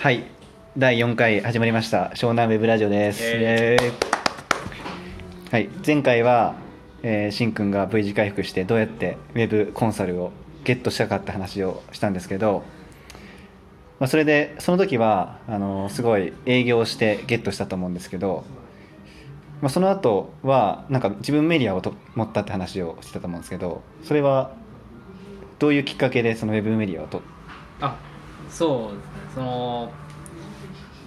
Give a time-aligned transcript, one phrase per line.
[0.00, 0.24] はい。
[0.78, 2.12] 第4回始まりました。
[2.14, 3.22] 湘南ウェブラジオです、
[5.50, 5.68] はい。
[5.86, 6.54] 前回は、
[7.02, 10.32] えー、しんくんが V 字回復してどうやってウェブコンサルを
[10.64, 12.62] ゲットしたかって話をしたんですけど、
[13.98, 18.44] まあ、それでその時はあのすごい営業してゲットしたと思うんですけど、
[19.60, 24.52] まあ、その後はなんか自分メディアをと持ったって話をしてたと思うんですけどそれは
[25.58, 27.20] どういうきっかけでそのウェブメディアをと
[27.82, 27.98] あ
[28.50, 29.30] そうですね。
[29.34, 29.92] その、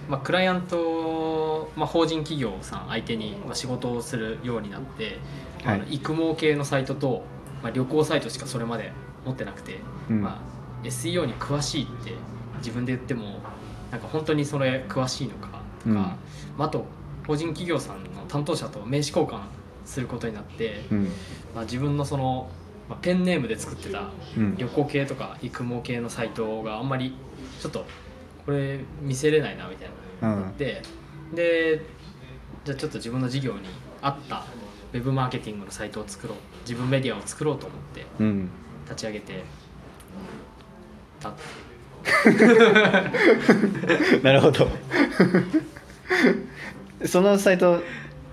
[0.08, 5.18] まあ、クライアント、まあ、法人企業さん相手にまあ仕事をするようになって、
[5.64, 5.74] はい。
[5.76, 7.24] あの育毛系のサイトと、
[7.62, 8.92] まあ、旅行サイトしかそれまで
[9.24, 9.78] 持ってなくて、
[10.10, 10.22] うん。
[10.22, 10.42] ま
[10.82, 12.12] あ、SEO に詳しいって
[12.58, 13.40] 自分で言っても
[13.90, 15.94] なんか本当にそれ詳しいのかとか、うん。
[15.94, 16.18] ま
[16.58, 16.84] あ、あと
[17.26, 19.40] 法人企業さんの担当者と名刺交換
[19.86, 21.04] することになって、うん。
[21.54, 22.50] まあ、自分のその、
[22.88, 24.56] まあ、ペンネームで作ってたうん。
[24.58, 27.14] 旅行系とか育毛系のサイトがあんまり
[27.60, 27.84] ちょっと
[28.44, 29.88] これ見せれないなみたい
[30.20, 30.82] なうんので、
[31.34, 31.80] で
[32.64, 33.60] じゃあちょっと自分の事業に
[34.02, 34.44] 合った
[34.92, 38.48] ウェブマーケティングのサイトを作ろう自分メディアを作ろうと思ってうん。
[38.84, 39.42] 立ち上げて
[41.20, 41.32] た
[44.22, 44.68] なるほど。
[47.06, 47.80] そのサイト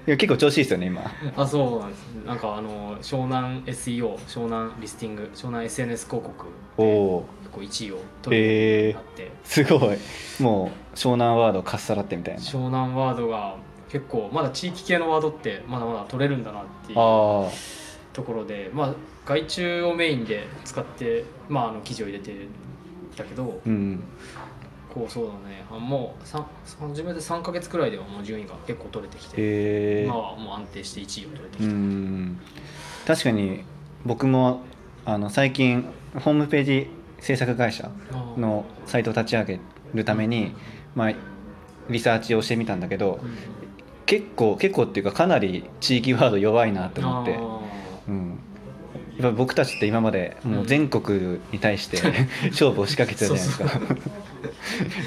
[0.07, 1.01] いや結構調子いいですよね今。
[1.37, 2.01] あそうなんです。
[2.25, 6.45] なんかあの湘南 SEO 湘南リスティング湘南 SNS 広告
[6.77, 9.97] おお結構1位を取るようになって、すごい。
[10.39, 12.41] もう湘南ワードかっさらってみたいな。
[12.41, 13.57] 湘南ワードが
[13.89, 17.49] 結構まだ地域系のワードってまだまだ取れるんだなっていうあ
[18.13, 18.93] ところで、まあ、
[19.25, 22.33] 外注をメインで使って、まあ、あの記事を入れて
[23.15, 24.03] たけどあうん。
[24.93, 25.63] こうそうだね。
[25.71, 32.39] あもう初めて3か月くらいではもう順位が結構取れてきて、へえ今はもう安定して1位を取れてきうて、ん。
[33.07, 33.63] 確かに
[34.05, 34.61] 僕も
[35.05, 35.85] あの最近
[36.15, 36.89] ホームページ
[37.21, 37.89] 制作会社
[38.37, 39.59] のサイトを立ち上げ
[39.93, 40.53] るために、
[40.95, 41.13] まあ、
[41.89, 43.61] リサーチをしてみたんだけどうん。
[44.05, 47.61] 結構結構っていうかかなり地域ワード弱いなと思って、あ
[48.09, 48.39] うん、
[49.17, 52.01] やっぱ僕たちって今までもう全国に対して
[52.51, 53.95] 勝負を仕掛けてたじゃないですか。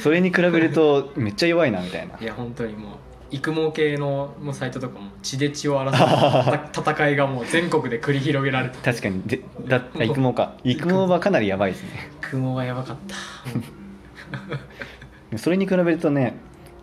[0.02, 2.14] そ れに比べるとめっちゃ弱いなみたいな。
[2.14, 2.96] ーいや本当にもう
[3.30, 5.92] 育毛系のもうサイトとかも血で血を争う
[6.72, 8.78] た戦いがもう全国で繰り広げられて。
[8.84, 9.22] 確かに。
[9.22, 10.54] でだあ育毛か。
[10.64, 12.10] 育毛はかなりやばいですね。
[12.22, 12.96] 育毛がやばかっ
[15.32, 15.38] た。
[15.38, 16.36] それに比べるとね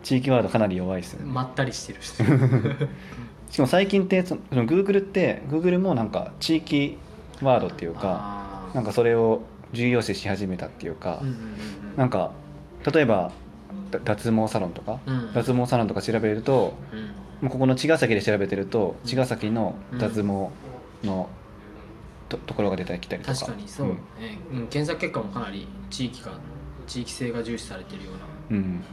[0.03, 1.31] 地域ワードかなり弱いですよね。
[1.31, 2.15] まったりしてるし。
[3.51, 6.97] しかも最近ってそのその Google って Google もなんか地域
[7.41, 9.41] ワードっていうかなんかそれを
[9.73, 11.37] 重要視し始めたっていうか、うんうんうん
[11.97, 12.31] なんか
[12.91, 13.31] 例えばだ
[13.99, 15.33] 脱毛サロンとか、うん。
[15.33, 16.73] 脱毛サロンとか調べると
[17.41, 17.49] うん。
[17.49, 19.09] ここの茅ヶ崎で調べてるとうん。
[19.09, 20.49] 茅ヶ崎の脱毛
[21.03, 21.29] の
[22.29, 23.37] とところが出てきたりとか。
[23.37, 23.97] 確かにそう、うん、
[24.67, 26.31] 検索結果もかなり地域が
[26.87, 28.19] 地域性が重視されているような、
[28.51, 28.55] うん。
[28.55, 28.83] うん。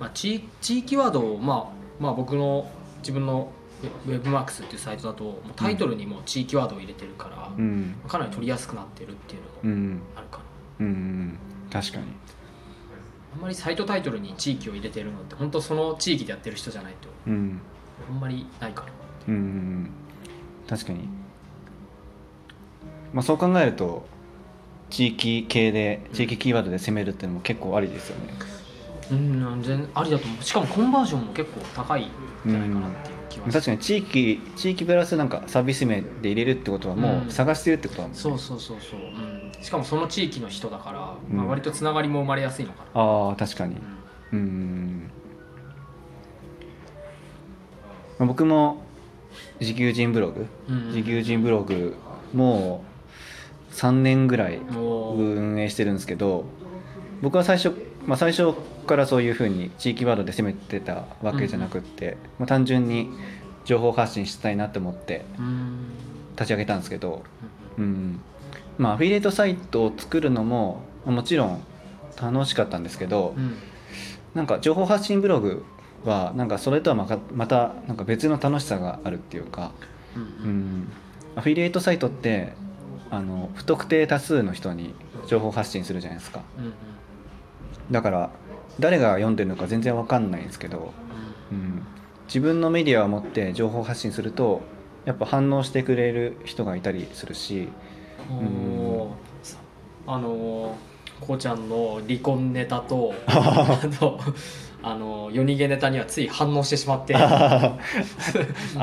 [0.00, 2.70] まあ、地地域ワードを、まあ、まあ僕の
[3.00, 3.50] 自分の
[4.06, 7.94] ウェブマークスっていうサイトだとタイトルにも地域ワードを入れてるから、うん。
[8.08, 10.02] かなり取りやすくなってるっていううのもん。
[10.16, 10.44] あるかな、
[10.80, 11.38] うんうん。
[11.70, 12.04] 確かに
[13.36, 17.60] あんまりサイトタイトルに地域を入れてるのって本当その地域でやってる人じゃないとうん。
[18.08, 18.88] あんまりないかな
[19.28, 19.90] うんうんうん。
[20.66, 21.00] 確かに。
[23.12, 24.06] まあそう考えると
[24.88, 28.32] 地域系で地域キーワードで攻めるっていうのも結構ありですよね。
[29.10, 30.42] うん全然ありだと思う。
[30.42, 32.10] しかもコンバージョンも結構高いん
[32.46, 33.52] じゃないかなっていう気はする。
[33.52, 37.28] 確かに地域地域プラスなんかサービス名で入れるってことはもうん。
[37.28, 41.36] う探してるってことだもんね、そうそうそうそう、うん、しかもその地域の人だから、うん。
[41.36, 43.76] まあ、割とつながりも生まれやすいのかな、ああ確かに。
[44.32, 45.10] うん。
[48.18, 48.82] 僕も
[49.60, 50.88] 自給人ブログうん。
[50.88, 51.96] 自給人ブログ
[52.32, 52.84] も
[53.70, 56.44] う3年ぐらい運営してるんですけど
[57.20, 58.54] 僕は最初、まあ、最初
[58.86, 63.10] からそういうふうに地域ワードで攻めてたわけじゃなくって、まあ、単純に
[63.64, 65.90] 情報発信したいなと思ってうん。
[66.36, 67.22] 立ち上げたんですけど、
[67.78, 68.20] うん
[68.78, 71.62] まあ、アフィリエイトサイトを作るのももちろん
[72.20, 73.56] 楽しかったんですけど、うん。
[74.34, 75.64] なんか情報発信ブログ
[76.04, 79.72] はなんかそれとはまかまたなんか別の楽しさがあるっていうか、
[80.14, 80.80] うんううん。
[80.82, 80.92] ん、
[81.36, 82.52] アフィリエイトサイトって
[83.10, 84.94] あの不特定多数の人に
[85.26, 86.42] 情報発信するじゃないですか。
[86.58, 86.72] うん
[87.90, 88.30] だから
[88.80, 90.92] 誰が読んでるのか全然わかんないんですけど、
[91.50, 91.82] うん、
[92.26, 94.62] 自分のメディアを持って情報発信すると
[95.04, 97.68] やっぱ反応してくれる人がいたりするし
[100.06, 104.20] あのーこうちゃんの離婚ネタと あの
[104.82, 107.14] あの夜逃げネタにはつい反応してしまって。
[107.16, 107.78] あ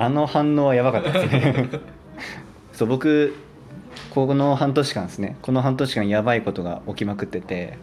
[0.09, 1.69] の反応はやばかったですね。
[2.73, 3.35] そう僕
[4.09, 5.37] この半年間ですね。
[5.41, 7.77] この半年間やばいことが起きまくってて、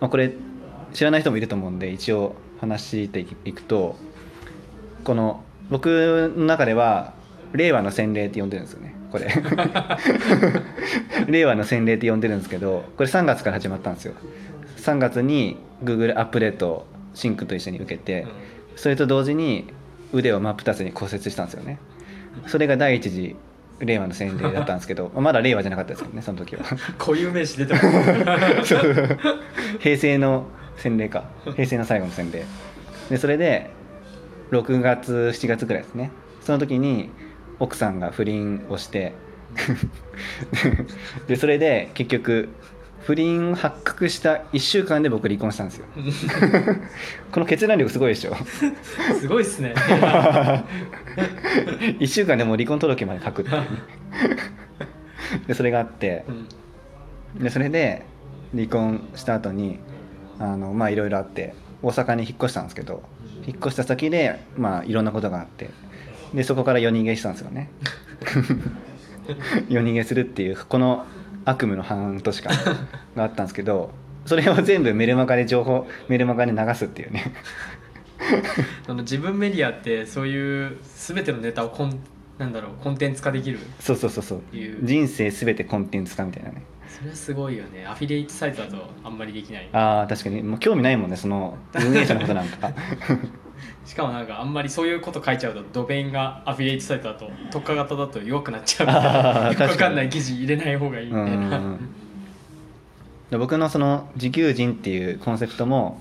[0.00, 0.32] まあ、これ
[0.94, 3.96] 知らない人もいると思うんで一応話していくと
[5.04, 7.12] この僕の中では
[7.52, 9.28] 令和の洗礼って呼んでるんですよねこれ。
[11.28, 14.14] 令和の洗礼って呼んでるんですけどこれ3月から始まったんですよ。
[14.76, 18.26] 3月に Google アップデートをシンクと一緒に受けて
[18.76, 19.66] それと同時に
[20.12, 21.78] 腕を真っ二つに骨折したんですよね。
[22.46, 23.36] それが第一次
[23.80, 26.64] 令和の洗礼だったんですけど まだ令和じゃなかったですけどねその時は。
[26.98, 27.80] 固有名詞出てま
[28.64, 28.76] す。
[29.80, 30.46] 平成の
[30.76, 31.24] 洗礼か。
[31.56, 32.44] 平成の最後の洗礼。
[33.10, 33.70] でそれで
[34.50, 36.10] 6月7月くらいですね。
[36.40, 37.10] その時に
[37.60, 39.12] 奥さんが不倫をして
[41.28, 42.48] でそれで結局
[43.02, 45.86] 不倫発覚した1週間で僕離婚したんですよ。
[47.32, 48.36] この決断力すごいでしょ。
[49.18, 49.74] すごいっすね。
[51.98, 53.50] 1週間でもう離婚届まで書くって
[55.48, 56.32] でそれがあってう
[57.38, 57.42] ん。
[57.42, 58.04] でそれで
[58.54, 59.78] 離婚した後に
[60.38, 63.02] あのまあいろいろあって大阪に引っ越したんですけど
[63.46, 65.70] 引っ越した先でまあいろんなことがあって
[66.34, 67.70] でそこから夜逃げしたんですよね。
[69.68, 71.06] 夜逃げするっていうこの
[71.44, 72.52] 悪夢の半年間
[73.16, 73.90] があったんですけど
[74.26, 77.32] それを全部メルマガで情報メルマガで流すっていうね。
[78.86, 81.98] その自分メディアってそういう全てのネタをコン
[82.38, 83.58] なんだろうコンテンツ化できる？
[83.80, 84.42] そうそうそうそう。
[84.82, 86.62] 人生すべてコンテンツ化みたいなね。
[86.88, 87.86] それはすごいよね。
[87.86, 89.68] アフィリエイトサイトだとあんまりできない。
[89.72, 90.42] ああ確かに。
[90.42, 92.72] もう興味ないもんねその運営者のことなんか
[93.84, 101.78] しかもなんかあんまりそういうこと書いちゃうとドメインがアフィリエイトサイトだと特化型だと弱くなっちゃうみたいなよくわ確かんない記事入れない方がいいみたいな。
[103.38, 106.00] 僕のその自給人っていうコンセプトも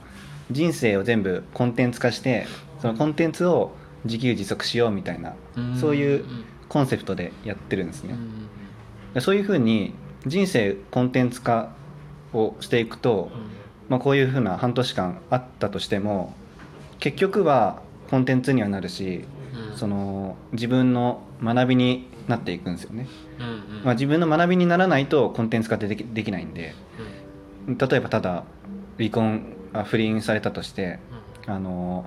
[0.50, 2.48] 人生を全部コンテンツ化して
[2.82, 3.76] そのコンテンツを
[4.06, 5.36] 自給自足しようみたいな
[5.80, 6.26] そういう
[6.68, 8.16] コンセプトでやってるんですね。
[9.20, 9.94] そういうふうに
[10.26, 11.72] 人生コンテンツ化
[12.34, 13.32] をしていくと、
[13.90, 16.34] まあ、こういうふうな半年間あったとしても
[17.00, 19.26] 結局はコンテンツにはなるし
[19.72, 19.78] うん。
[19.78, 23.08] その自分の学びになっていくんですよね、
[23.40, 23.84] うんうん。
[23.84, 26.76] まあ、自分の学びにならないとコンテンツ化ってできできないんで。
[27.68, 28.46] 例えばただ
[28.98, 30.98] 離婚あ不倫されたとして
[31.46, 32.06] あの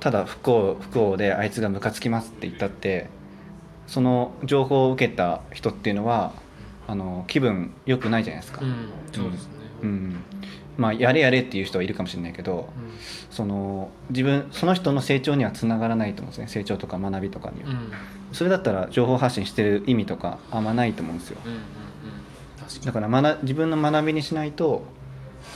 [0.00, 3.08] ただ不幸不幸であいつがムカつきますって言ったって
[3.86, 6.32] その情報を受けた人っていうのは
[6.88, 8.76] あの気分良くないじゃないですか、うんうん。
[9.12, 9.52] そうですね。
[9.82, 10.16] うん
[10.78, 12.72] まあやれやれっていう人はいるかもしれないけど
[13.30, 16.48] その自分その人の成長にはつながらないと思うんですね。
[16.48, 17.76] 成長とか学びとかには、うん。
[17.76, 17.92] うん
[18.30, 21.38] それだったら情報発信してる意味とかあんまないと思うんですよ。
[21.44, 21.62] うんうんうん。
[22.58, 24.82] 確かだから学自分の学びにしないと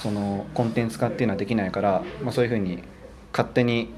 [0.03, 2.83] そのコンテンツ化っていうのはできないから、まあ、そういうふうに
[3.31, 3.93] 勝手に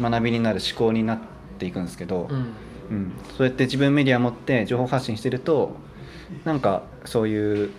[0.00, 1.18] 学びになる思考になっ
[1.58, 2.54] ていくんですけど、にうん。
[2.90, 3.12] うん。
[3.36, 5.74] そうやって自分メディア持って情報発信してると
[6.44, 7.70] なんかそういう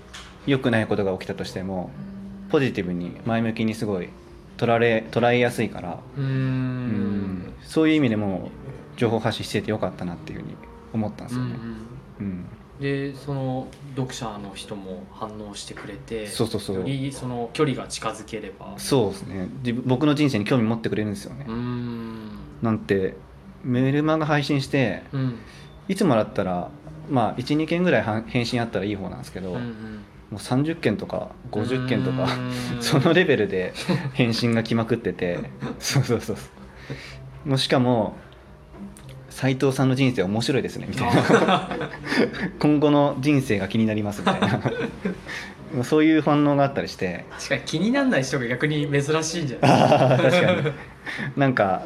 [0.46, 1.92] 良くないことが起きたとしても
[2.52, 4.10] ポジティブに前向きにすごい
[4.58, 7.54] 捉え捉えやすいから、うん。
[7.64, 8.52] そういう意味でも
[8.98, 10.56] 情報発信しててよかったなっていうふうに
[10.94, 11.56] 思ったんですよね。
[12.20, 12.46] うんうん
[12.82, 16.78] でその読者の人も反応してくれてそうそうそう。
[16.78, 18.74] よりその距離が近づければ。
[18.78, 19.50] そうですね。
[19.86, 21.46] 僕の人生に興味持ってくれるんですよね。
[21.48, 21.54] うー。
[21.54, 22.30] ん。
[22.64, 23.18] なんて
[23.64, 25.36] メルマガ配信してうん。
[25.88, 26.72] いつもだったら
[27.08, 29.60] まあ12件ぐらいは返信あったらいい方なんですけど、うんう
[30.32, 32.28] もうん30件とか50件とか
[32.82, 33.74] そのレベルで
[34.14, 35.40] 返信が来まくってて。
[35.80, 36.44] そうそうそうそ
[37.46, 37.50] う。
[37.50, 38.16] もうしかも
[39.30, 41.70] 斉藤さんの人生面白いですねみたいな。
[42.60, 44.62] 今後の人生が気になりますみたいな。
[45.84, 47.26] そういう反応があったりして。
[47.38, 50.18] 確かに気にならない人が逆に珍しいんじゃない？
[50.18, 50.72] 確かに。
[51.38, 51.86] なんか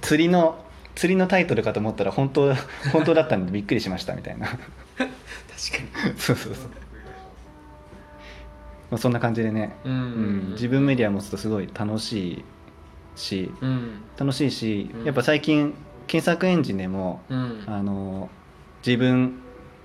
[0.00, 0.64] 釣りの
[0.94, 2.54] 釣りのタイトルかと思ったら本当
[2.92, 4.46] 本当だったんでびっくりしましたみたいな。
[4.46, 4.58] 確か
[6.16, 6.70] そうそうそう、
[8.90, 10.00] まあ、そんな感じでね、にうん。
[10.00, 12.44] うん、自分メディア持つとすごい楽しい
[13.16, 14.02] しうん。
[14.18, 15.04] 楽しいしうん。
[15.04, 15.74] やっぱ最近
[16.06, 17.62] 検索エンジンでもうん。
[17.66, 18.28] あの
[18.84, 19.40] 自分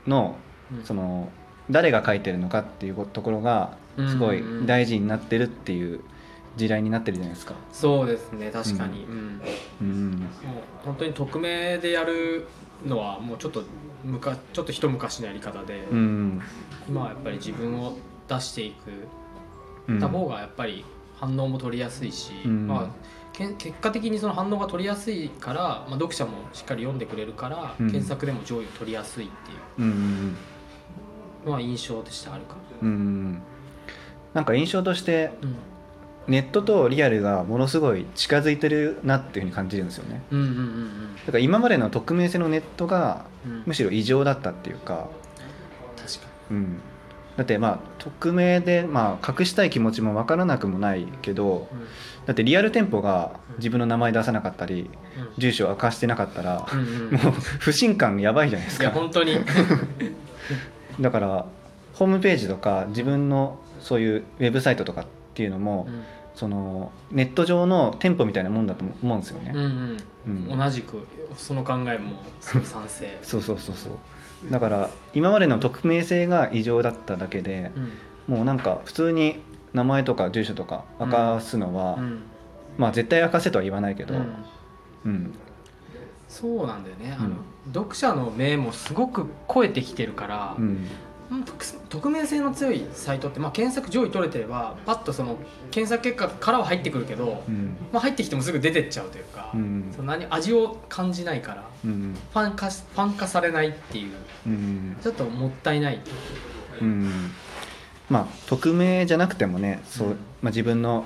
[0.07, 0.37] の
[0.71, 0.83] うん。
[0.83, 1.29] その
[1.69, 6.01] 誰が書いてるのかっていうところがすごい大事になってるっていう
[6.57, 7.55] 時代になってるじゃないですか。
[7.71, 8.51] そうですね。
[8.51, 9.41] 確かに、うん。
[9.81, 10.11] うん。
[10.11, 10.29] もう
[10.85, 12.47] 本当に匿名でやる
[12.85, 13.63] のはもうちょっと
[14.03, 16.41] むかちょっと一昔のやり方で、うん。
[16.87, 17.97] 今はやっぱり自分を
[18.27, 19.91] 出していく。
[19.91, 19.99] うん。
[19.99, 22.67] た方がやっぱり反応も取りやすいし、うん。
[22.67, 22.89] まあ、
[23.33, 27.87] けん結果的にその反応が取りやすいから、まあ、読者もしっかり読んでくれるから、うん。
[27.89, 29.57] 検索でも上位を取りやすいっていう。
[29.79, 30.37] うんうん
[31.45, 32.55] のは印象としてあるか。
[32.81, 33.41] うんうん
[34.33, 35.31] なんか印象として
[36.27, 40.23] ネットとリアルがものすごい近づいてるなっていうふうに感じるんですよね。
[40.31, 43.51] うんうんうんだから今までの匿名性のネットがうん。
[43.51, 45.07] うんむしろ異常だったっていうか、
[45.95, 46.79] 確かうん、
[47.37, 51.67] だってまあ匿名でまあ隠したい気持ちも分からなくもないけど
[52.25, 54.89] だってリアル店舗が自分の名前出さなかったり
[55.37, 57.13] 住所を明かしてなかったらうんうんうん。
[57.13, 59.37] もう不信感やばいじゃないですいやか本当に。
[60.99, 61.45] だから
[61.93, 65.87] ホームページとか自分のそういうウェブサイトとかっていうのも、
[66.33, 69.97] そのネット上の店舗みたいなもんだと思うんですよね、うんうん。
[70.51, 70.59] うん。
[70.59, 73.17] 同じくその考えも賛成。
[73.23, 73.93] そうそうそうそう
[74.51, 77.71] だから今までの匿名性が異常だっただけで
[78.27, 78.35] うん。
[78.35, 82.23] もうなんか普通に名前とか住所とか明かすのは、うん。
[82.77, 84.17] まあ絶対明かせとは言わないけど、う
[85.05, 85.13] うん。
[85.13, 85.33] ん
[86.27, 87.31] そうなんだよね、あのう
[87.69, 87.73] ん。
[87.73, 90.57] 読者の目もすごく超えてきてるから、
[91.29, 95.37] 匿匿名性の強いサイトって、まあ、検索上位取れてればパッとその
[95.71, 97.75] 検索結果からは入ってくるけど、うん。
[97.91, 99.91] まあ、入ってきてもすぐ出てっちゃうというか、うん。
[99.95, 102.15] その何味を感じないからうん。
[102.31, 104.13] ファン化しファン化されないっていう
[104.45, 104.97] うん。
[105.01, 105.99] ちょっともったいない。
[106.81, 107.31] うん。
[108.09, 110.13] まあ匿名じゃなくてもねそう、うん。
[110.13, 111.05] まあ、自分の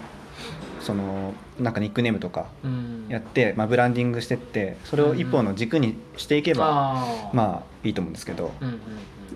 [0.81, 3.05] そのなんかニックネームとかうん。
[3.07, 8.51] やって、まあ、ブランディングしてってそれを一本の軸にしていけば、まあいいと思うんですけど。
[8.59, 8.79] うん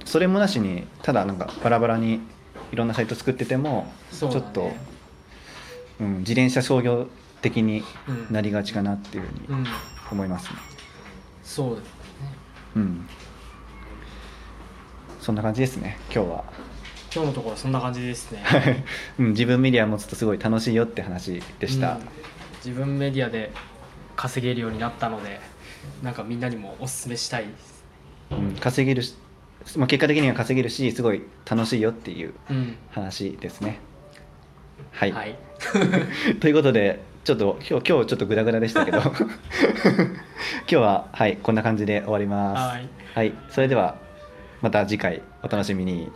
[0.06, 2.22] それもなしにただなんかバラバラに
[2.72, 4.72] いろんなサイト作っててもちょっと、
[6.00, 7.08] うん、自転車商業
[7.44, 8.34] 的にうん。
[8.34, 9.66] なりがちかなっていうふうにうん。
[10.12, 10.60] 思いますね。
[11.44, 11.92] そうですね。
[12.78, 13.08] うん、
[15.20, 16.44] そんな感じですね今日は、
[17.14, 18.44] 今日のところそんな感じですね。
[19.20, 22.02] うん、自分メディア持つとすごい楽しいよって話でした、うん。
[22.66, 23.52] 自分メディアで
[24.16, 25.40] 稼げるようになったので
[26.02, 27.84] なんかみんなにもおすすめしたいです。
[28.32, 29.16] うん稼げるし、
[29.78, 32.76] まあ、結果的には稼げるしすごい楽しいよっていううん。
[32.92, 33.80] 話ですね。
[34.92, 35.36] はい、はい。
[36.40, 39.00] ということでちょっと今日今日ちょっとグダグダでしたけど。
[39.02, 39.14] 今
[40.66, 42.60] 日ははいこんな感じで終わります。
[42.60, 42.90] はい。
[43.16, 43.96] はい、それでは
[44.62, 46.12] また次回お楽しみに